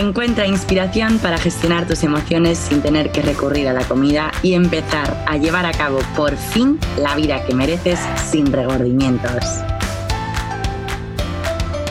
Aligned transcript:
Encuentra 0.00 0.46
inspiración 0.46 1.18
para 1.18 1.36
gestionar 1.36 1.86
tus 1.86 2.02
emociones 2.04 2.56
sin 2.56 2.80
tener 2.80 3.12
que 3.12 3.20
recurrir 3.20 3.68
a 3.68 3.74
la 3.74 3.84
comida 3.84 4.32
y 4.42 4.54
empezar 4.54 5.22
a 5.28 5.36
llevar 5.36 5.66
a 5.66 5.72
cabo 5.72 5.98
por 6.16 6.38
fin 6.38 6.80
la 6.96 7.14
vida 7.16 7.44
que 7.44 7.54
mereces 7.54 8.00
sin 8.30 8.50
regordimientos. 8.50 9.44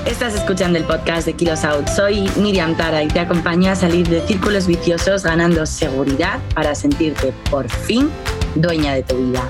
Estás 0.08 0.34
escuchando 0.34 0.80
el 0.80 0.86
podcast 0.86 1.28
de 1.28 1.34
Kilos 1.34 1.64
Out. 1.64 1.88
Soy 1.88 2.28
Miriam 2.38 2.76
Tara 2.76 3.04
y 3.04 3.10
te 3.10 3.20
acompaño 3.20 3.70
a 3.70 3.76
salir 3.76 4.08
de 4.08 4.26
círculos 4.26 4.66
viciosos 4.66 5.22
ganando 5.22 5.68
seguridad 5.68 6.40
para 6.56 6.74
sentirte 6.74 7.32
por 7.52 7.70
fin 7.70 8.10
dueña 8.56 8.96
de 8.96 9.04
tu 9.04 9.18
vida. 9.18 9.48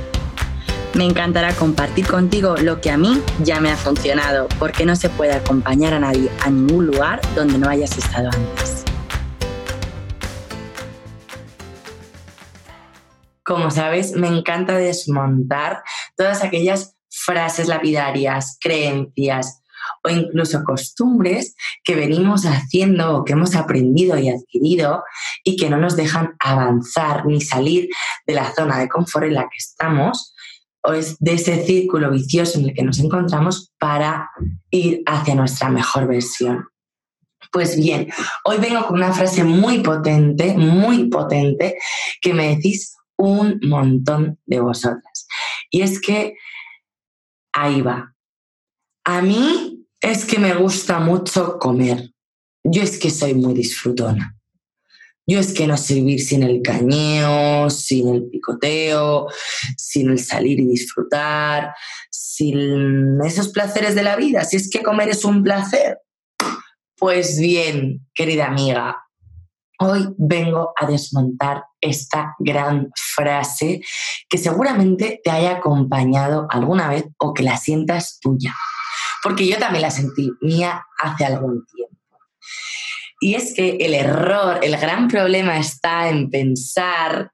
Me 0.96 1.06
encantará 1.06 1.54
compartir 1.54 2.08
contigo 2.08 2.56
lo 2.58 2.82
que 2.82 2.90
a 2.90 2.98
mí 2.98 3.22
ya 3.44 3.60
me 3.60 3.72
ha 3.72 3.78
funcionado, 3.78 4.48
porque 4.58 4.86
no 4.86 4.96
se 4.96 5.10
puede 5.10 5.34
acompañar 5.34 5.94
a 5.94 6.00
nadie 6.00 6.32
a 6.42 6.50
ningún 6.50 6.88
lugar 6.88 7.22
donde 7.36 7.60
no 7.60 7.70
hayas 7.70 7.96
estado 7.96 8.30
antes. 8.34 8.84
Como 13.44 13.70
sabes, 13.70 14.14
me 14.14 14.28
encanta 14.28 14.78
desmontar 14.78 15.84
todas 16.18 16.44
aquellas 16.44 16.96
frases 17.10 17.68
lapidarias, 17.68 18.58
creencias 18.60 19.62
o 20.04 20.10
incluso 20.10 20.64
costumbres 20.64 21.56
que 21.84 21.96
venimos 21.96 22.46
haciendo 22.46 23.18
o 23.18 23.26
que 23.26 23.34
hemos 23.34 23.56
aprendido 23.56 24.18
y 24.18 24.30
adquirido 24.30 25.04
y 25.44 25.56
que 25.56 25.70
no 25.70 25.78
nos 25.78 25.96
dejan 25.96 26.36
avanzar 26.40 27.26
ni 27.26 27.42
salir 27.42 27.90
de 28.26 28.34
la 28.34 28.54
zona 28.54 28.80
de 28.80 28.90
confort 28.90 29.26
en 29.26 29.36
la 29.36 29.44
que 29.44 29.58
estamos 29.58 30.34
o 30.84 30.94
es 30.94 31.18
de 31.20 31.34
ese 31.34 31.66
círculo 31.66 32.12
vicioso 32.12 32.60
en 32.60 32.70
el 32.70 32.74
que 32.74 32.84
nos 32.84 33.00
encontramos 33.00 33.72
para 33.78 34.30
ir 34.72 35.04
hacia 35.06 35.36
nuestra 35.36 35.70
mejor 35.70 36.08
versión. 36.08 36.66
Pues 37.52 37.78
bien, 37.78 38.10
hoy 38.46 38.58
vengo 38.58 38.86
con 38.86 38.98
una 38.98 39.12
frase 39.12 39.44
muy 39.44 39.80
potente, 39.80 40.56
muy 40.56 41.10
potente, 41.10 41.78
que 42.22 42.34
me 42.34 42.56
decís 42.56 42.96
un 43.18 43.60
montón 43.64 44.40
de 44.46 44.60
vosotras. 44.60 45.28
Y 45.72 45.82
es 45.82 46.00
que 46.00 46.36
ahí 47.54 47.82
va. 47.82 48.14
A 49.04 49.22
mí 49.22 49.86
es 50.02 50.26
que 50.26 50.40
me 50.40 50.54
gusta 50.56 51.00
mucho 51.00 51.58
comer. 51.60 52.12
Yo 52.64 52.84
es 52.84 53.00
que 53.00 53.10
soy 53.10 53.34
muy 53.34 53.54
disfrutona. 53.54 54.39
Yo 55.30 55.40
es 55.40 55.54
que 55.54 55.68
no 55.68 55.78
sé 55.78 55.94
vivir 55.94 56.22
sin 56.22 56.42
el 56.42 56.64
cañeo, 56.64 57.70
sin 57.70 58.16
el 58.16 58.30
picoteo, 58.32 59.28
sin 59.78 60.10
el 60.10 60.18
salir 60.18 60.60
y 60.60 60.66
disfrutar, 60.66 61.76
sin 62.10 63.22
esos 63.24 63.50
placeres 63.50 63.94
de 63.94 64.02
la 64.02 64.16
vida. 64.16 64.44
Si 64.44 64.58
es 64.58 64.72
que 64.72 64.82
comer 64.82 65.10
es 65.10 65.24
un 65.24 65.44
placer. 65.44 66.00
Pues 66.98 67.40
bien, 67.40 68.08
querida 68.16 68.48
amiga, 68.48 68.98
hoy 69.78 70.08
vengo 70.18 70.74
a 70.76 70.88
desmontar 70.88 71.64
esta 71.80 72.34
gran 72.40 72.90
frase 72.96 73.82
que 74.28 74.40
seguramente 74.40 75.22
te 75.24 75.30
haya 75.30 75.58
acompañado 75.58 76.48
alguna 76.50 76.90
vez 76.90 77.06
o 77.20 77.36
que 77.36 77.44
la 77.44 77.58
sientas 77.58 78.18
tuya. 78.20 78.56
Porque 79.22 79.48
yo 79.48 79.60
también 79.60 79.84
la 79.84 79.92
sentí 79.92 80.32
mía 80.42 80.84
hace 80.98 81.24
algún 81.24 81.64
tiempo. 81.68 81.79
Y 83.20 83.36
es 83.36 83.54
que 83.54 83.78
el 83.80 83.94
error, 83.94 84.60
el 84.64 84.78
gran 84.78 85.08
problema 85.08 85.60
está 85.60 86.10
en 86.10 86.30
pensar 86.30 87.32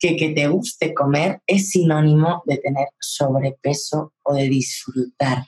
que 0.00 0.16
que 0.16 0.30
te 0.30 0.48
guste 0.48 0.94
comer 0.94 1.40
es 1.46 1.70
sinónimo 1.70 2.42
de 2.46 2.56
tener 2.56 2.88
sobrepeso 2.98 4.14
o 4.22 4.34
de 4.34 4.48
disfrutar. 4.48 5.46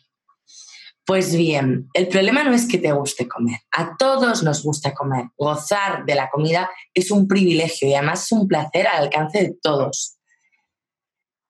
Pues 1.05 1.35
bien, 1.35 1.89
el 1.95 2.07
problema 2.07 2.45
no 2.45 2.53
es 2.53 2.69
que 2.69 2.79
te 2.79 2.93
guste 2.93 3.27
comer. 3.27 3.59
A 3.73 3.97
todos 3.97 4.45
nos 4.45 4.63
gusta 4.63 4.95
comer. 4.95 5.25
Gozar 5.37 6.05
de 6.05 6.15
la 6.15 6.31
comida 6.31 6.71
es 6.95 7.11
un 7.11 7.27
privilegio 7.27 7.89
y 7.89 7.95
además 7.95 8.25
es 8.25 8.33
un 8.33 8.47
placer 8.47 8.87
al 8.87 9.05
alcance 9.05 9.43
de 9.43 9.57
todos. 9.61 10.19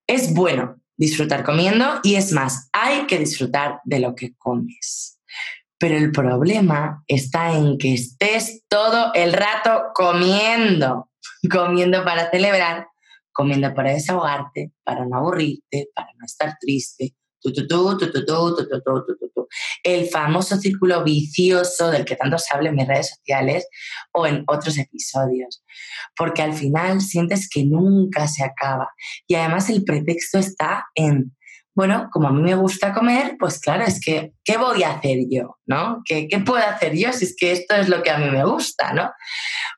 Es 0.06 0.32
bueno 0.32 0.80
disfrutar 0.96 1.44
comiendo 1.44 2.00
y 2.02 2.14
es 2.14 2.32
más, 2.32 2.70
hay 2.72 3.06
que 3.06 3.18
disfrutar 3.18 3.80
de 3.84 3.98
lo 3.98 4.14
que 4.14 4.34
comes. 4.36 5.18
Pero 5.82 5.96
el 5.96 6.12
problema 6.12 7.02
está 7.08 7.56
en 7.58 7.76
que 7.76 7.94
estés 7.94 8.62
todo 8.68 9.10
el 9.14 9.32
rato 9.32 9.86
comiendo, 9.92 11.10
comiendo 11.50 12.04
para 12.04 12.30
celebrar, 12.30 12.86
comiendo 13.32 13.74
para 13.74 13.90
desahogarte, 13.90 14.70
para 14.84 15.04
no 15.06 15.16
aburrirte, 15.16 15.88
para 15.92 16.06
no 16.16 16.24
estar 16.24 16.56
triste. 16.60 17.16
el 19.82 20.06
famoso 20.08 20.56
círculo 20.56 21.02
vicioso 21.02 21.90
del 21.90 22.04
que 22.04 22.14
tanto 22.14 22.38
se 22.38 22.54
habla 22.54 22.68
en 22.68 22.76
mis 22.76 22.86
redes 22.86 23.16
sociales 23.16 23.66
o 24.12 24.24
en 24.24 24.44
otros 24.46 24.78
episodios. 24.78 25.64
Porque 26.16 26.42
al 26.42 26.54
final 26.54 27.00
sientes 27.00 27.48
que 27.48 27.64
nunca 27.64 28.28
se 28.28 28.44
acaba. 28.44 28.88
Y 29.26 29.34
además 29.34 29.68
el 29.68 29.82
pretexto 29.82 30.38
está 30.38 30.84
en 30.94 31.34
bueno, 31.74 32.08
como 32.12 32.28
a 32.28 32.32
mí 32.32 32.42
me 32.42 32.54
gusta 32.54 32.92
comer, 32.92 33.36
pues 33.38 33.58
claro, 33.58 33.84
es 33.84 34.00
que, 34.00 34.34
¿qué 34.44 34.58
voy 34.58 34.82
a 34.82 34.92
hacer 34.92 35.20
yo? 35.30 35.56
¿No? 35.66 36.02
¿Qué, 36.04 36.28
¿Qué, 36.28 36.38
puedo 36.40 36.62
hacer 36.62 36.94
yo 36.96 37.12
si 37.12 37.24
es 37.24 37.34
que 37.36 37.52
esto 37.52 37.74
es 37.74 37.88
lo 37.88 38.02
que 38.02 38.10
a 38.10 38.18
mí 38.18 38.30
me 38.30 38.44
gusta? 38.44 38.92
¿no? 38.92 39.10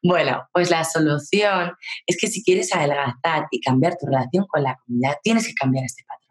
Bueno, 0.02 0.48
pues 0.52 0.70
la 0.70 0.84
solución 0.84 1.72
es 2.06 2.16
que 2.18 2.26
si 2.26 2.42
quieres 2.42 2.74
adelgazar 2.74 3.46
y 3.50 3.60
cambiar 3.60 3.96
tu 3.96 4.06
relación 4.06 4.44
con 4.48 4.62
la 4.62 4.76
comida, 4.84 5.18
tienes 5.22 5.46
que 5.46 5.54
cambiar 5.54 5.84
este 5.84 6.02
patrón. 6.04 6.23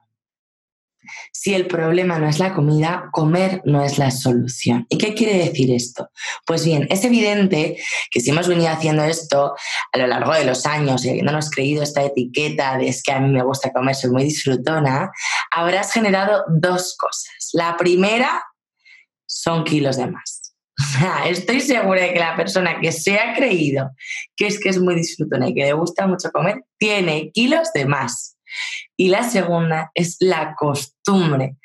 Si 1.32 1.54
el 1.54 1.68
problema 1.68 2.20
no 2.20 2.28
es 2.28 2.40
la 2.40 2.54
comida, 2.54 3.10
comer 3.12 3.62
no 3.66 3.84
es 3.84 3.98
la 3.98 4.12
solución. 4.12 4.86
¿Y 4.90 4.98
qué 4.98 5.14
quiere 5.14 5.38
decir 5.38 5.74
esto? 5.74 6.10
Pues 6.46 6.66
bien, 6.66 6.88
es 6.90 7.04
evidente 7.04 7.78
que 8.12 8.20
si 8.20 8.30
hemos 8.30 8.48
venido 8.48 8.70
haciendo 8.70 9.04
esto 9.04 9.56
a 9.92 9.98
lo 9.98 10.08
largo 10.08 10.34
de 10.34 10.46
los 10.46 10.66
años 10.66 11.04
y 11.04 11.10
habiéndonos 11.10 11.50
creído 11.50 11.84
esta 11.84 12.04
etiqueta 12.04 12.78
de 12.78 12.88
es 12.88 13.04
que 13.04 13.12
a 13.12 13.20
mí 13.20 13.30
me 13.30 13.44
gusta 13.44 13.72
comer, 13.72 13.96
soy 13.96 14.12
muy 14.12 14.24
disfrutona, 14.24 15.12
habrás 15.52 15.92
generado 15.92 16.44
dos 16.48 16.96
cosas. 16.98 17.50
La 17.54 17.76
primera 17.78 18.44
son 19.26 19.64
kilos 19.64 19.98
de 19.98 20.08
más. 20.08 20.44
Estoy 21.26 21.62
segura 21.62 22.02
de 22.02 22.14
que 22.14 22.20
la 22.20 22.36
persona 22.36 22.80
que 22.80 22.92
se 22.92 23.20
ha 23.20 23.34
creído 23.34 23.92
que 24.36 24.48
es 24.48 24.60
que 24.60 24.70
es 24.70 24.80
muy 24.80 24.96
disfrutona 24.96 25.50
y 25.50 25.54
que 25.54 25.66
le 25.66 25.74
gusta 25.74 26.08
mucho 26.08 26.32
comer, 26.32 26.64
tiene 26.78 27.32
kilos 27.32 27.70
de 27.74 27.86
más. 27.86 28.33
Y 28.98 29.10
la 29.10 29.24
segunda 29.24 29.92
es 29.94 30.18
la 30.20 30.56
costumbre. 30.56 31.58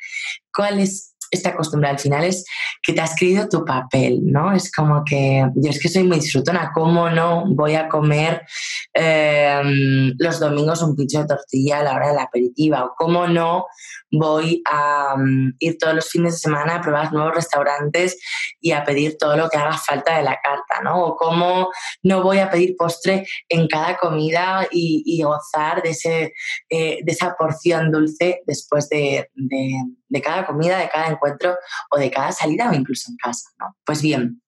¿Cuál 0.55 0.81
es 0.81 1.15
esta 1.31 1.55
costumbre? 1.55 1.91
Al 1.91 1.99
final 1.99 2.25
es 2.25 2.45
que 2.83 2.93
te 2.93 3.01
has 3.01 3.15
creído 3.17 3.49
tu 3.49 3.65
papel, 3.65 4.21
¿no? 4.23 4.53
Es 4.53 4.73
como 4.73 5.05
que 5.05 5.47
yo 5.55 5.71
es 5.71 5.81
que 5.81 5.89
soy 5.89 6.05
muy 6.05 6.21
disfrutona, 6.21 6.71
¿cómo 6.75 7.11
no 7.11 7.45
voy 7.47 7.75
a 7.75 7.89
comer 7.89 8.47
em, 8.93 10.15
los 10.19 10.41
domingos 10.41 10.83
un 10.83 10.97
pincho 10.97 11.21
de 11.21 11.27
tortilla 11.27 11.81
a 11.81 11.83
la 11.83 11.95
hora 11.95 12.09
de 12.09 12.15
la 12.15 12.23
aperitiva? 12.25 12.85
¿O 12.85 12.95
cómo 12.97 13.27
no 13.27 13.67
voy 14.11 14.63
a 14.71 15.15
mm, 15.17 15.57
ir 15.59 15.79
todos 15.79 15.95
los 15.95 16.11
fines 16.11 16.35
de 16.35 16.39
semana 16.39 16.77
a 16.77 16.81
probar 16.81 17.13
nuevos 17.13 17.35
restaurantes 17.35 18.19
y 18.61 18.73
a 18.73 18.85
pedir 18.85 19.17
todo 19.19 19.37
lo 19.37 19.49
que 19.49 19.59
haga 19.59 19.77
falta 19.77 20.17
de 20.17 20.25
la 20.25 20.39
carta, 20.43 20.83
¿no? 20.83 21.05
O 21.05 21.17
cómo 21.17 21.71
no 22.03 22.23
voy 22.23 22.39
a 22.39 22.51
pedir 22.51 22.77
postre 22.77 23.27
en 23.49 23.69
cada 23.69 23.97
comida 23.97 24.67
y, 24.71 25.23
gozar 25.23 25.83
de, 25.83 25.91
ese, 25.91 26.33
eh, 26.69 26.99
de 27.03 27.13
esa 27.13 27.35
porción 27.37 27.91
dulce 27.91 28.43
después 28.47 28.89
de, 28.89 29.31
de, 29.35 30.23
cada 30.23 30.47
comida, 30.47 30.79
de 30.79 30.89
cada 30.89 31.09
encuentro 31.09 31.57
o 31.91 31.99
de 31.99 32.11
cada 32.11 32.33
salida 32.33 32.71
o 32.71 32.75
incluso 32.75 33.11
en 33.11 33.17
casa, 33.17 33.51
¿no? 33.59 33.77
Pues 33.85 34.01
bien, 34.01 34.41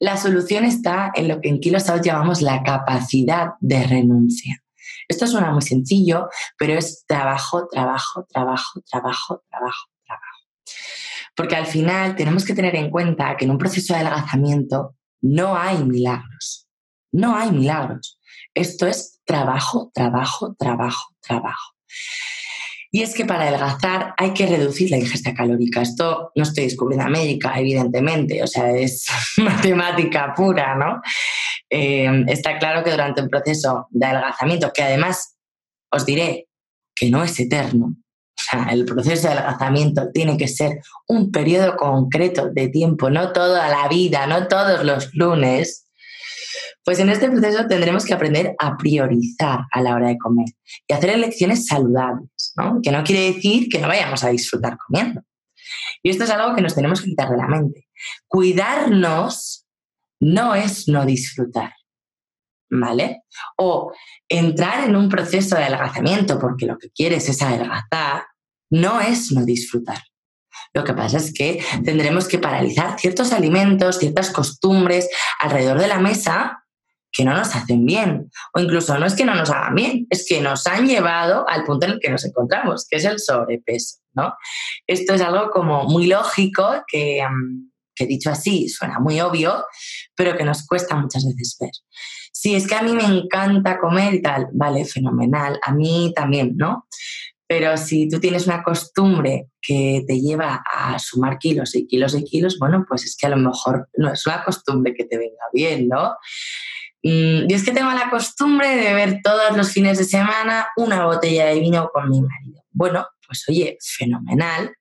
la 0.00 0.16
solución 0.16 0.64
está 0.64 1.10
en 1.14 1.28
lo 1.28 1.40
que 1.40 1.48
en 1.48 1.60
Kilos 1.60 1.90
llamamos 2.02 2.42
la 2.42 2.62
capacidad 2.62 3.50
de 3.60 3.84
renuncia. 3.84 4.62
Esto 5.08 5.26
suena 5.26 5.50
muy 5.50 5.62
sencillo, 5.62 6.28
pero 6.58 6.74
es 6.74 7.04
trabajo, 7.06 7.66
trabajo, 7.70 8.26
trabajo, 8.28 8.80
trabajo, 8.88 9.42
trabajo, 9.50 9.86
trabajo. 10.06 10.38
Porque 11.34 11.56
al 11.56 11.66
final 11.66 12.14
tenemos 12.14 12.44
que 12.44 12.54
tener 12.54 12.76
en 12.76 12.90
cuenta 12.90 13.36
que 13.36 13.44
en 13.44 13.50
un 13.50 13.58
proceso 13.58 13.94
de 13.94 14.00
adelgazamiento 14.00 14.96
no 15.20 15.56
hay 15.56 15.82
milagros. 15.84 16.66
No 17.10 17.36
hay 17.36 17.50
milagros. 17.50 18.20
Esto 18.54 18.86
es 18.86 19.20
trabajo, 19.24 19.90
trabajo, 19.94 20.54
trabajo, 20.58 21.14
trabajo. 21.20 21.74
Y 22.90 23.02
es 23.02 23.14
que 23.14 23.26
para 23.26 23.42
adelgazar 23.42 24.14
hay 24.16 24.32
que 24.32 24.46
reducir 24.46 24.90
la 24.90 24.96
ingesta 24.96 25.34
calórica. 25.34 25.82
Esto 25.82 26.32
no 26.34 26.42
estoy 26.42 26.64
descubriendo 26.64 27.04
América, 27.04 27.52
evidentemente, 27.58 28.42
o 28.42 28.46
sea, 28.46 28.70
es 28.70 29.06
matemática 29.36 30.32
pura, 30.34 30.74
¿no? 30.74 31.02
Eh, 31.68 32.24
está 32.28 32.58
claro 32.58 32.82
que 32.82 32.90
durante 32.90 33.20
un 33.20 33.28
proceso 33.28 33.88
de 33.90 34.06
adelgazamiento, 34.06 34.72
que 34.72 34.82
además 34.82 35.36
os 35.90 36.06
diré 36.06 36.48
que 36.94 37.10
no 37.10 37.22
es 37.22 37.38
eterno, 37.38 37.94
o 38.38 38.42
sea, 38.50 38.68
el 38.72 38.84
proceso 38.86 39.28
de 39.28 39.34
adelgazamiento 39.34 40.10
tiene 40.12 40.38
que 40.38 40.48
ser 40.48 40.80
un 41.08 41.30
periodo 41.30 41.76
concreto 41.76 42.48
de 42.50 42.68
tiempo, 42.68 43.10
no 43.10 43.32
toda 43.32 43.68
la 43.68 43.86
vida, 43.88 44.26
no 44.26 44.48
todos 44.48 44.84
los 44.84 45.14
lunes, 45.14 45.87
pues 46.88 47.00
en 47.00 47.10
este 47.10 47.30
proceso 47.30 47.66
tendremos 47.66 48.06
que 48.06 48.14
aprender 48.14 48.54
a 48.58 48.78
priorizar 48.78 49.66
a 49.70 49.82
la 49.82 49.94
hora 49.94 50.08
de 50.08 50.16
comer 50.16 50.46
y 50.86 50.94
hacer 50.94 51.10
elecciones 51.10 51.66
saludables, 51.66 52.54
¿no? 52.56 52.80
Que 52.82 52.90
no 52.90 53.04
quiere 53.04 53.34
decir 53.34 53.68
que 53.68 53.78
no 53.78 53.88
vayamos 53.88 54.24
a 54.24 54.30
disfrutar 54.30 54.78
comiendo. 54.78 55.20
Y 56.02 56.08
esto 56.08 56.24
es 56.24 56.30
algo 56.30 56.56
que 56.56 56.62
nos 56.62 56.74
tenemos 56.74 57.02
que 57.02 57.10
quitar 57.10 57.28
de 57.28 57.36
la 57.36 57.46
mente. 57.46 57.88
Cuidarnos 58.26 59.66
no 60.18 60.54
es 60.54 60.88
no 60.88 61.04
disfrutar. 61.04 61.74
¿Vale? 62.70 63.24
O 63.58 63.92
entrar 64.26 64.88
en 64.88 64.96
un 64.96 65.10
proceso 65.10 65.56
de 65.56 65.64
adelgazamiento 65.64 66.38
porque 66.38 66.64
lo 66.64 66.78
que 66.78 66.88
quieres 66.88 67.28
es 67.28 67.42
adelgazar, 67.42 68.24
no 68.70 69.02
es 69.02 69.30
no 69.30 69.44
disfrutar. 69.44 70.02
Lo 70.72 70.84
que 70.84 70.94
pasa 70.94 71.18
es 71.18 71.34
que 71.34 71.62
tendremos 71.84 72.26
que 72.28 72.38
paralizar 72.38 72.98
ciertos 72.98 73.34
alimentos, 73.34 73.98
ciertas 73.98 74.30
costumbres 74.30 75.10
alrededor 75.38 75.78
de 75.78 75.88
la 75.88 75.98
mesa 75.98 76.64
que 77.18 77.24
no 77.24 77.34
nos 77.34 77.52
hacen 77.56 77.84
bien. 77.84 78.30
O 78.54 78.60
incluso 78.60 78.96
no 78.96 79.04
es 79.04 79.14
que 79.14 79.24
no 79.24 79.34
nos 79.34 79.50
hagan 79.50 79.74
bien, 79.74 80.06
es 80.08 80.24
que 80.28 80.40
nos 80.40 80.64
han 80.68 80.86
llevado 80.86 81.44
al 81.48 81.64
punto 81.64 81.86
en 81.86 81.94
el 81.94 81.98
que 81.98 82.10
nos 82.10 82.24
encontramos, 82.24 82.86
que 82.88 82.98
es 82.98 83.04
el 83.04 83.18
sobrepeso. 83.18 83.96
¿no? 84.14 84.34
Esto 84.86 85.14
es 85.14 85.20
algo 85.20 85.50
como 85.50 85.82
muy 85.82 86.06
lógico 86.06 86.84
que, 86.86 87.20
mm, 87.28 87.72
que 87.96 88.06
dicho 88.06 88.30
así 88.30 88.68
suena 88.68 89.00
muy 89.00 89.20
obvio, 89.20 89.64
pero 90.14 90.36
que 90.36 90.44
nos 90.44 90.64
cuesta 90.64 90.94
muchas 90.94 91.24
veces 91.24 91.56
ver. 91.60 91.72
Si 92.32 92.54
es 92.54 92.68
que 92.68 92.76
a 92.76 92.82
mí 92.82 92.92
me 92.92 93.04
encanta 93.04 93.80
comer 93.80 94.14
y 94.14 94.22
tal, 94.22 94.46
vale, 94.52 94.84
fenomenal, 94.84 95.58
a 95.60 95.72
mí 95.72 96.12
también, 96.14 96.56
¿no? 96.56 96.86
Pero 97.48 97.76
si 97.78 98.08
tú 98.08 98.20
tienes 98.20 98.46
una 98.46 98.62
costumbre 98.62 99.48
que 99.60 100.04
te 100.06 100.20
lleva 100.20 100.62
a 100.72 100.96
sumar 101.00 101.38
kilos 101.38 101.74
y 101.74 101.84
kilos 101.88 102.14
y 102.14 102.22
kilos, 102.22 102.58
bueno, 102.60 102.84
pues 102.88 103.04
es 103.04 103.16
que 103.16 103.26
a 103.26 103.30
lo 103.30 103.38
mejor 103.38 103.88
no 103.96 104.12
es 104.12 104.24
una 104.24 104.44
costumbre 104.44 104.94
que 104.94 105.04
te 105.04 105.18
venga 105.18 105.44
bien, 105.52 105.88
¿no? 105.88 106.14
Mm, 107.02 107.48
y 107.48 107.54
es 107.54 107.64
que 107.64 107.72
tengo 107.72 107.90
la 107.92 108.10
costumbre 108.10 108.68
de 108.68 108.82
beber 108.82 109.20
todos 109.22 109.56
los 109.56 109.72
fines 109.72 109.98
de 109.98 110.04
semana 110.04 110.68
una 110.76 111.06
botella 111.06 111.46
de 111.46 111.60
vino 111.60 111.90
con 111.92 112.08
mi 112.10 112.20
marido. 112.20 112.62
Bueno, 112.70 113.06
pues 113.26 113.44
oye, 113.48 113.76
fenomenal. 113.80 114.74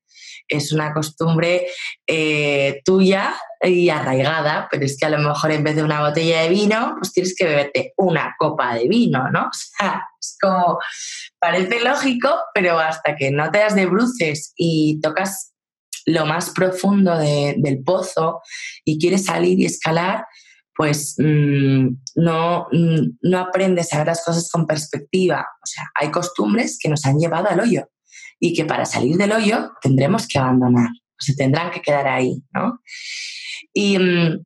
Es 0.49 0.71
una 0.71 0.93
costumbre 0.93 1.67
eh, 2.07 2.81
tuya 2.85 3.35
y 3.61 3.89
arraigada, 3.89 4.69
pero 4.71 4.85
es 4.85 4.97
que 4.97 5.05
a 5.05 5.09
lo 5.09 5.17
mejor 5.17 5.51
en 5.51 5.63
vez 5.63 5.75
de 5.75 5.83
una 5.83 5.99
botella 6.07 6.43
de 6.43 6.49
vino, 6.49 6.95
pues 6.97 7.11
tienes 7.11 7.35
que 7.37 7.45
beberte 7.45 7.93
una 7.97 8.33
copa 8.39 8.75
de 8.75 8.87
vino, 8.87 9.29
¿no? 9.29 9.49
O 9.49 9.53
sea, 9.53 10.03
es 10.19 10.37
como, 10.39 10.79
parece 11.39 11.81
lógico, 11.81 12.33
pero 12.53 12.79
hasta 12.79 13.15
que 13.15 13.29
no 13.29 13.51
te 13.51 13.59
das 13.59 13.75
de 13.75 13.87
bruces 13.87 14.53
y 14.55 15.01
tocas 15.01 15.53
lo 16.05 16.25
más 16.25 16.51
profundo 16.51 17.17
del 17.17 17.83
pozo 17.83 18.41
y 18.85 18.97
quieres 18.97 19.25
salir 19.25 19.59
y 19.59 19.65
escalar, 19.65 20.25
pues 20.77 21.15
mm, 21.17 21.87
no, 22.15 22.67
mm, 22.71 23.17
no 23.23 23.39
aprendes 23.39 23.91
a 23.91 23.97
ver 23.97 24.07
las 24.07 24.23
cosas 24.23 24.49
con 24.51 24.67
perspectiva. 24.67 25.45
O 25.61 25.65
sea, 25.65 25.85
hay 25.95 26.11
costumbres 26.11 26.77
que 26.79 26.87
nos 26.87 27.03
han 27.05 27.17
llevado 27.17 27.49
al 27.49 27.59
hoyo 27.59 27.89
y 28.39 28.53
que 28.53 28.63
para 28.63 28.85
salir 28.85 29.17
del 29.17 29.31
hoyo 29.31 29.71
tendremos 29.81 30.27
que 30.27 30.37
abandonar, 30.37 30.89
o 30.89 31.17
se 31.19 31.35
tendrán 31.35 31.71
que 31.71 31.81
quedar 31.81 32.07
ahí, 32.07 32.43
¿no? 32.53 32.79
Y 33.73 33.97
mm, 33.97 34.43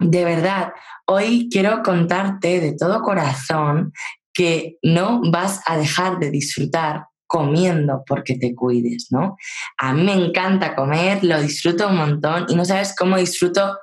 de 0.00 0.24
verdad, 0.24 0.72
hoy 1.06 1.48
quiero 1.50 1.82
contarte 1.84 2.60
de 2.60 2.74
todo 2.76 3.02
corazón 3.02 3.92
que 4.34 4.78
no 4.82 5.20
vas 5.30 5.60
a 5.66 5.76
dejar 5.76 6.18
de 6.18 6.30
disfrutar 6.30 7.04
comiendo 7.28 8.02
porque 8.06 8.36
te 8.36 8.54
cuides, 8.54 9.08
¿no? 9.10 9.36
A 9.78 9.92
mí 9.92 10.02
me 10.02 10.14
encanta 10.14 10.74
comer, 10.74 11.22
lo 11.22 11.40
disfruto 11.40 11.88
un 11.88 11.96
montón 11.96 12.46
y 12.48 12.56
no 12.56 12.64
sabes 12.64 12.94
cómo 12.98 13.16
disfruto 13.16 13.76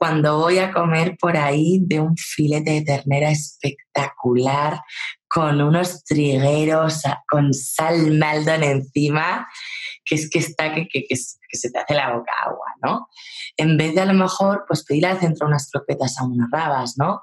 cuando 0.00 0.38
voy 0.38 0.58
a 0.58 0.72
comer 0.72 1.18
por 1.20 1.36
ahí 1.36 1.78
de 1.82 2.00
un 2.00 2.16
filete 2.16 2.70
de 2.70 2.80
ternera 2.80 3.30
espectacular, 3.30 4.80
con 5.28 5.60
unos 5.60 6.04
trigueros, 6.04 7.02
con 7.30 7.52
sal 7.52 8.10
maldon 8.12 8.64
encima, 8.64 9.46
que 10.02 10.14
es 10.14 10.30
que 10.30 10.38
está 10.38 10.72
que, 10.72 10.88
que, 10.88 11.04
que, 11.06 11.16
se 11.16 11.70
te 11.70 11.78
hace 11.78 11.92
la 11.92 12.14
boca 12.14 12.32
agua, 12.46 12.66
¿no? 12.82 13.08
En 13.58 13.76
vez 13.76 13.94
de 13.94 14.00
a 14.00 14.06
lo 14.06 14.14
mejor, 14.14 14.64
pues 14.66 14.84
pedir 14.84 15.04
al 15.04 15.20
centro 15.20 15.46
unas 15.46 15.70
croquetas 15.70 16.18
a 16.18 16.24
unas 16.24 16.48
rabas, 16.50 16.94
¿no? 16.96 17.20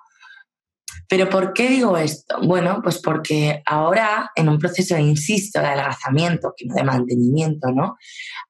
Pero 1.09 1.29
¿por 1.29 1.53
qué 1.53 1.69
digo 1.69 1.97
esto? 1.97 2.37
Bueno, 2.43 2.81
pues 2.83 3.01
porque 3.01 3.63
ahora 3.65 4.29
en 4.35 4.49
un 4.49 4.59
proceso, 4.59 4.95
insisto, 4.99 5.59
de 5.59 5.65
adelgazamiento, 5.65 6.53
que 6.55 6.67
no 6.67 6.75
de 6.75 6.83
mantenimiento, 6.83 7.71
¿no? 7.71 7.97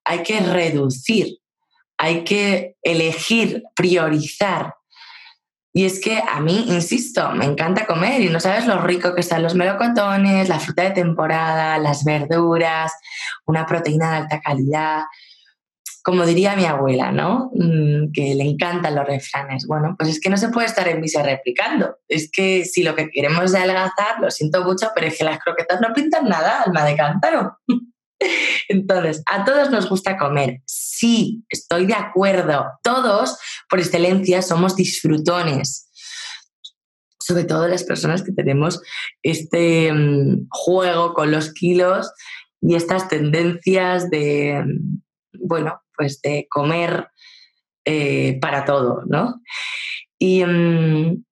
Hay 0.03 0.21
que 0.21 0.41
reducir 0.41 1.37
hay 1.97 2.23
que 2.23 2.75
elegir, 2.83 3.63
priorizar. 3.75 4.75
Y 5.73 5.85
es 5.85 5.99
que 5.99 6.19
a 6.27 6.39
mí, 6.39 6.65
insisto, 6.69 7.31
me 7.33 7.45
encanta 7.45 7.85
comer 7.85 8.21
y 8.21 8.29
no 8.29 8.39
sabes 8.39 8.65
lo 8.65 8.81
rico 8.81 9.13
que 9.13 9.21
están 9.21 9.43
los 9.43 9.53
melocotones, 9.53 10.49
la 10.49 10.59
fruta 10.59 10.83
de 10.83 10.91
temporada, 10.91 11.77
las 11.77 12.03
verduras, 12.03 12.91
una 13.45 13.65
proteína 13.65 14.11
de 14.11 14.17
alta 14.17 14.41
calidad. 14.41 15.03
Como 16.03 16.25
diría 16.25 16.55
mi 16.55 16.65
abuela, 16.65 17.11
¿no? 17.11 17.51
Mm, 17.53 18.11
que 18.11 18.33
le 18.33 18.45
encantan 18.45 18.95
los 18.95 19.05
refranes. 19.05 19.67
Bueno, 19.67 19.95
pues 19.99 20.09
es 20.09 20.19
que 20.19 20.29
no 20.29 20.37
se 20.37 20.49
puede 20.49 20.67
estar 20.67 20.87
en 20.87 21.01
misa 21.01 21.21
replicando. 21.21 21.97
Es 22.07 22.31
que 22.31 22.65
si 22.65 22.81
lo 22.81 22.95
que 22.95 23.09
queremos 23.09 23.43
es 23.43 23.55
adelgazar, 23.55 24.19
lo 24.19 24.31
siento 24.31 24.63
mucho, 24.63 24.89
pero 24.95 25.07
es 25.07 25.17
que 25.17 25.25
las 25.25 25.37
croquetas 25.37 25.79
no 25.81 25.93
pintan 25.93 26.25
nada, 26.25 26.63
alma 26.63 26.85
de 26.85 26.95
cántaro. 26.95 27.59
Entonces, 28.69 29.23
a 29.25 29.45
todos 29.45 29.69
nos 29.71 29.89
gusta 29.89 30.17
comer. 30.17 30.61
Sí, 30.65 31.43
estoy 31.49 31.85
de 31.85 31.93
acuerdo. 31.93 32.65
Todos, 32.83 33.37
por 33.69 33.79
excelencia, 33.79 34.41
somos 34.41 34.75
disfrutones. 34.75 35.89
Sobre 37.19 37.43
todo 37.43 37.67
las 37.67 37.83
personas 37.83 38.23
que 38.23 38.31
tenemos 38.31 38.81
este 39.21 39.91
mm, 39.91 40.47
juego 40.49 41.13
con 41.13 41.31
los 41.31 41.53
kilos 41.53 42.11
y 42.61 42.75
estas 42.75 43.09
tendencias 43.09 44.09
de, 44.09 44.63
mm, 44.65 45.01
bueno, 45.39 45.81
pues 45.95 46.21
de 46.21 46.47
comer 46.49 47.09
eh, 47.85 48.37
para 48.41 48.65
todo, 48.65 49.03
¿no? 49.07 49.41
Y 50.19 50.43
mm, 50.43 51.23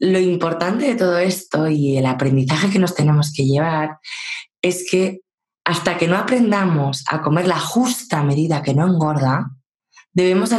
lo 0.00 0.18
importante 0.18 0.86
de 0.86 0.94
todo 0.94 1.18
esto 1.18 1.68
y 1.68 1.96
el 1.96 2.06
aprendizaje 2.06 2.70
que 2.70 2.78
nos 2.78 2.94
tenemos 2.94 3.32
que 3.32 3.44
llevar 3.44 3.98
es 4.60 4.86
que 4.90 5.20
hasta 5.64 5.96
que 5.96 6.08
no 6.08 6.16
aprendamos 6.16 7.04
a 7.08 7.22
comer 7.22 7.46
la 7.46 7.58
justa 7.58 8.22
medida 8.22 8.62
que 8.62 8.74
no 8.74 8.86
engorda, 8.86 9.50
debemos 10.12 10.50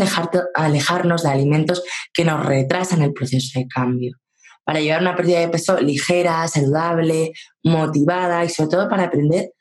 alejarnos 0.55 1.23
de 1.23 1.29
alimentos 1.29 1.83
que 2.13 2.25
nos 2.25 2.45
retrasan 2.45 3.01
el 3.01 3.13
proceso 3.13 3.59
de 3.59 3.67
cambio, 3.67 4.17
para 4.63 4.79
llevar 4.79 5.01
una 5.01 5.15
pérdida 5.15 5.39
de 5.39 5.49
peso 5.49 5.79
ligera, 5.79 6.47
saludable, 6.47 7.33
motivada 7.63 8.43
y 8.45 8.49
sobre 8.49 8.69
todo 8.69 8.89
para 8.89 9.03
aprender 9.03 9.51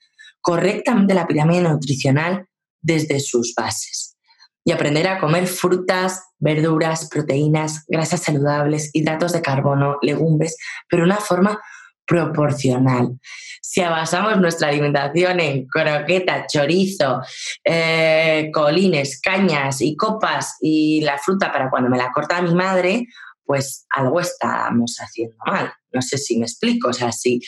correctamente 0.41 1.15
la 1.15 1.27
pirámide 1.27 1.63
nutricional 1.63 2.46
desde 2.81 3.20
sus 3.20 3.53
bases. 3.56 4.17
Y 4.65 4.70
aprender 4.70 5.08
a 5.08 5.19
comer 5.19 5.49
frutas, 5.49 6.22
verduras, 6.39 7.08
proteínas, 7.08 7.84
grasas 7.89 8.22
saludables, 8.22 8.91
hidratos 8.93 9.32
de 9.32 9.43
carbono, 9.43 9.96
legumbres, 10.03 10.56
pero 10.89 11.03
de 11.03 11.06
una 11.06 11.17
forma 11.17 11.61
proporcional. 12.06 13.19
Si 13.61 13.81
basamos 13.81 14.39
nuestra 14.39 14.69
alimentación 14.69 15.41
en 15.41 15.67
croqueta, 15.67 16.47
chorizo, 16.47 17.23
eh, 17.65 18.51
colines, 18.53 19.21
cañas 19.21 19.81
y 19.81 19.97
copas 19.97 20.56
y 20.61 21.01
la 21.03 21.19
fruta 21.19 21.53
para 21.53 21.71
cuando 21.71 21.89
me 21.89 21.99
la 21.99 22.11
corta 22.13 22.43
mi 22.43 22.55
madre, 22.55 23.06
pues 23.44 23.87
algo 23.91 24.21
estamos 24.21 24.97
haciendo 24.99 25.37
mal. 25.47 25.73
No 25.93 26.03
sé 26.03 26.19
si 26.19 26.39
me 26.39 26.47
explico. 26.47 26.89
O 26.89 26.93
sea, 26.93 27.13
si 27.13 27.41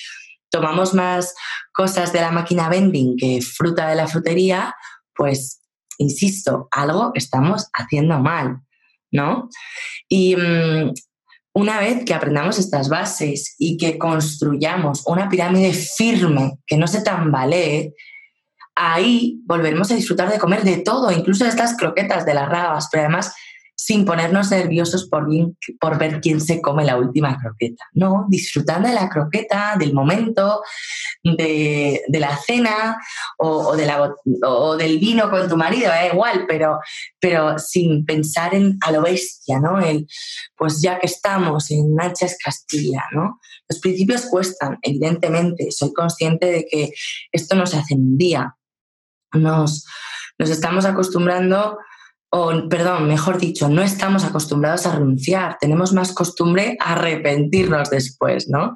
tomamos 0.51 0.95
más 0.95 1.35
cosas 1.73 2.13
de 2.13 2.21
la 2.21 2.31
máquina 2.31 2.69
vending 2.69 3.17
que 3.17 3.41
fruta 3.43 3.89
de 3.89 3.97
la 3.97 4.07
frutería, 4.07 4.75
pues, 5.15 5.63
insisto, 5.99 6.69
algo 6.71 7.11
estamos 7.15 7.69
haciendo 7.73 8.19
mal, 8.19 8.61
¿no? 9.11 9.49
Y 10.09 10.37
mm, 10.37 10.93
una 11.55 11.79
vez 11.79 12.05
que 12.05 12.15
aprendamos 12.15 12.59
estas 12.59 12.89
bases 12.89 13.55
y 13.59 13.77
que 13.77 13.97
construyamos 13.97 15.05
una 15.07 15.29
pirámide 15.29 15.73
firme 15.73 16.59
que 16.67 16.77
no 16.77 16.89
se 16.89 17.01
tambalee, 17.01 17.95
ahí 18.75 19.41
volveremos 19.47 19.91
a 19.91 19.95
disfrutar 19.95 20.31
de 20.31 20.39
comer 20.41 20.65
de 20.65 20.79
todo, 20.79 21.13
incluso 21.13 21.45
de 21.45 21.51
estas 21.51 21.77
croquetas 21.77 22.27
de 22.27 22.35
las 22.35 22.49
rabas, 22.49 22.89
pero 22.91 23.05
además 23.05 23.33
sin 23.85 24.07
ponernos 24.07 24.51
nerviosos 24.51 25.07
por, 25.11 25.27
por 25.79 25.99
ver 25.99 26.23
quién 26.23 26.41
se 26.41 26.63
come 26.63 26.87
la 26.87 26.97
última 26.97 27.39
croqueta. 27.39 27.85
No, 27.93 28.25
disfrutando 28.31 28.89
de 28.89 28.95
la 28.95 29.11
croqueta, 29.11 29.77
del 29.79 29.93
momento, 29.93 30.63
de, 31.23 32.03
la 32.09 32.35
cena 32.35 32.97
o, 33.37 33.77
de 33.77 33.85
la, 33.85 34.15
o, 34.47 34.77
del 34.79 34.99
vino 34.99 35.29
con 35.29 35.51
tu 35.51 35.59
marido, 35.59 35.89
da 35.89 36.07
igual, 36.07 36.47
pero, 36.49 36.79
pero 37.21 37.59
sin 37.59 38.07
pensar 38.07 38.55
en 38.55 38.79
a 38.81 38.91
lo 38.91 39.03
bestia, 39.03 39.61
¿no? 39.61 39.79
El, 39.79 40.07
pues 40.57 40.81
ya 40.81 40.99
que 40.99 41.07
estamos 41.07 41.71
en 41.71 41.95
Nacha 41.95 42.25
es 42.25 42.39
Castilla, 42.43 43.03
¿no? 43.13 43.39
Los 43.69 43.81
principios 43.81 44.25
cuestan, 44.31 44.79
evidentemente, 44.81 45.71
soy 45.71 45.93
consciente 45.93 46.47
de 46.47 46.65
que 46.65 46.91
esto 47.33 47.55
no 47.55 47.67
se 47.67 47.77
hace 47.77 47.93
en 47.93 48.01
un 48.01 48.17
día. 48.17 48.57
Nos, 49.35 49.85
nos 50.39 50.49
estamos 50.49 50.87
acostumbrando 50.87 51.77
o 52.37 52.69
perdón, 52.69 53.07
mejor 53.07 53.39
dicho, 53.39 53.69
no 53.69 53.81
estamos 53.81 54.25
acostumbrados 54.25 54.87
a 54.87 54.97
renunciar, 54.97 55.57
tenemos 55.61 55.93
más 55.93 56.13
costumbre 56.13 56.77
a 56.81 56.95
arrepentirnos 56.95 57.91
después, 57.91 58.49
¿no? 58.49 58.75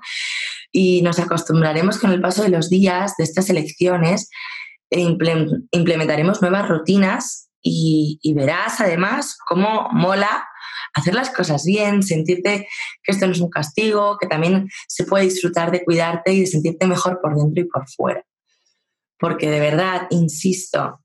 Y 0.70 1.02
nos 1.02 1.18
acostumbraremos 1.18 1.98
con 1.98 2.12
el 2.12 2.20
paso 2.20 2.44
de 2.44 2.50
los 2.50 2.70
días 2.70 3.14
de 3.18 3.24
estas 3.24 3.50
elecciones 3.50 4.30
e 4.90 5.00
implementaremos 5.00 6.40
nuevas 6.40 6.68
rutinas 6.68 7.50
y, 7.60 8.20
verás 8.32 8.80
además 8.80 9.36
cómo 9.44 9.88
mola 9.90 10.46
hacer 10.94 11.16
las 11.16 11.30
cosas 11.30 11.64
bien, 11.64 12.04
sentirte 12.04 12.68
que 13.02 13.12
esto 13.12 13.26
no 13.26 13.32
es 13.32 13.40
un 13.40 13.50
castigo, 13.50 14.18
que 14.20 14.28
también 14.28 14.68
se 14.86 15.02
puede 15.02 15.24
disfrutar 15.24 15.72
de 15.72 15.84
cuidarte 15.84 16.32
y 16.32 16.40
de 16.42 16.46
sentirte 16.46 16.86
mejor 16.86 17.18
por 17.20 17.34
dentro 17.36 17.60
y 17.60 17.66
por 17.66 17.88
fuera. 17.88 18.22
Porque 19.18 19.50
de 19.50 19.58
verdad, 19.58 20.06
insisto, 20.10 21.00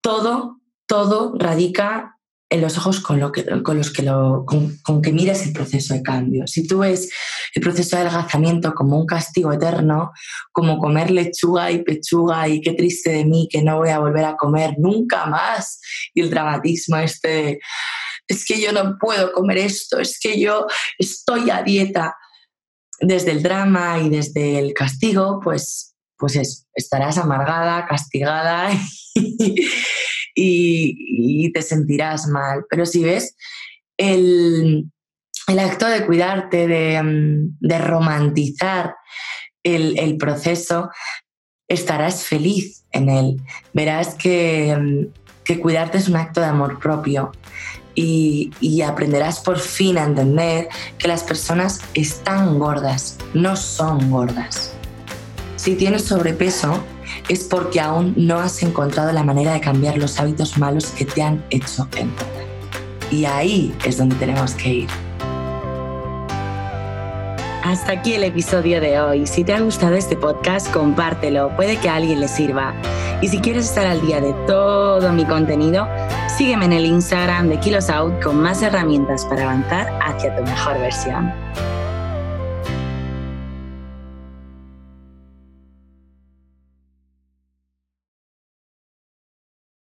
todo, 0.00 0.63
todo 0.86 1.34
radica 1.38 2.14
en 2.50 2.60
los 2.60 2.78
ojos 2.78 3.00
con, 3.00 3.18
lo 3.18 3.32
que, 3.32 3.42
los 3.42 3.90
que, 3.90 5.12
miras 5.12 5.44
el 5.44 5.52
proceso 5.52 5.94
de 5.94 6.02
cambio. 6.02 6.46
Si 6.46 6.66
tú 6.66 6.78
ves 6.78 7.10
el 7.54 7.62
proceso 7.62 7.96
de 7.96 8.02
adelgazamiento 8.02 8.74
como 8.74 8.96
un 8.98 9.06
castigo 9.06 9.52
eterno, 9.52 10.12
como 10.52 10.78
comer 10.78 11.10
lechuga 11.10 11.72
y 11.72 11.82
pechuga 11.82 12.46
y 12.48 12.60
qué 12.60 12.74
triste 12.74 13.10
de 13.10 13.24
mí 13.24 13.48
que 13.50 13.62
no 13.62 13.78
voy 13.78 13.88
a 13.88 13.98
volver 13.98 14.24
a 14.24 14.36
comer 14.36 14.74
nunca 14.78 15.26
más, 15.26 15.80
y 16.12 16.20
el 16.20 16.30
dramatismo 16.30 16.96
este, 16.98 17.58
es 18.28 18.44
que 18.44 18.60
yo 18.60 18.72
no 18.72 18.98
puedo 19.00 19.32
comer 19.32 19.58
esto, 19.58 19.98
es 19.98 20.20
que 20.20 20.38
yo 20.38 20.66
estoy 20.98 21.50
a 21.50 21.62
dieta, 21.62 22.14
desde 23.00 23.32
el 23.32 23.42
drama 23.42 23.98
y 23.98 24.08
desde 24.10 24.60
el 24.60 24.72
castigo, 24.74 25.40
pues, 25.42 25.96
pues 26.16 26.66
estarás 26.74 27.18
amargada, 27.18 27.84
castigada 27.86 28.70
te 30.34 31.62
sentirás 31.62 32.26
mal. 32.26 32.64
Pero 32.68 32.86
si 32.86 33.02
ves 33.02 33.36
el, 33.96 34.90
acto 35.46 35.86
de 35.86 36.04
cuidarte, 36.06 36.66
de, 36.66 37.02
mm, 37.02 37.82
romantizar 37.86 38.96
el, 39.62 40.16
proceso, 40.16 40.90
estarás 41.68 42.24
feliz 42.24 42.84
en 42.90 43.08
él. 43.08 43.42
Verás 43.72 44.14
que, 44.14 44.76
mm, 44.76 45.06
que 45.44 45.60
cuidarte 45.60 45.98
es 45.98 46.08
un 46.08 46.16
acto 46.16 46.40
de 46.40 46.46
amor 46.46 46.78
propio. 46.78 47.32
Y, 47.96 48.50
y, 48.60 48.82
aprenderás 48.82 49.38
por 49.38 49.60
fin 49.60 49.98
a 49.98 50.04
entender 50.04 50.68
que 50.98 51.06
las 51.06 51.22
personas 51.22 51.80
están 51.94 52.58
gordas, 52.58 53.18
no 53.34 53.54
son 53.54 54.10
gordas. 54.10 54.74
Si 55.54 55.76
tienes 55.76 56.02
sobrepeso, 56.02 56.84
es 57.28 57.44
porque 57.44 57.80
aún 57.80 58.14
no 58.16 58.38
has 58.38 58.62
encontrado 58.62 59.12
la 59.12 59.22
manera 59.22 59.52
de 59.52 59.60
cambiar 59.60 59.96
los 59.96 60.18
hábitos 60.18 60.58
malos 60.58 60.86
que 60.86 61.04
te 61.04 61.22
han 61.22 61.44
hecho 61.50 61.88
engordar. 61.96 62.44
Y 63.10 63.24
ahí 63.24 63.74
es 63.84 63.98
donde 63.98 64.16
tenemos 64.16 64.52
que 64.54 64.68
ir. 64.68 64.88
Hasta 67.64 67.92
aquí 67.92 68.12
el 68.12 68.24
episodio 68.24 68.78
de 68.80 69.00
hoy. 69.00 69.26
Si 69.26 69.42
te 69.42 69.54
ha 69.54 69.60
gustado 69.60 69.94
este 69.94 70.16
podcast, 70.16 70.70
compártelo. 70.70 71.54
Puede 71.56 71.78
que 71.78 71.88
a 71.88 71.94
alguien 71.94 72.20
le 72.20 72.28
sirva. 72.28 72.74
Y 73.22 73.28
si 73.28 73.38
quieres 73.38 73.64
estar 73.64 73.86
al 73.86 74.02
día 74.02 74.20
de 74.20 74.34
todo 74.46 75.10
mi 75.12 75.24
contenido, 75.24 75.88
sígueme 76.36 76.66
en 76.66 76.74
el 76.74 76.84
Instagram 76.84 77.48
de 77.48 77.58
Kilos 77.60 77.88
Out 77.88 78.22
con 78.22 78.42
más 78.42 78.60
herramientas 78.60 79.24
para 79.24 79.44
avanzar 79.44 79.98
hacia 80.02 80.36
tu 80.36 80.42
mejor 80.42 80.78
versión. 80.78 81.32